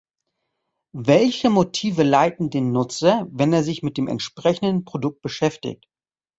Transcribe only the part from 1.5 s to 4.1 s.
Motive leiten den Nutzer, wenn er sich mit dem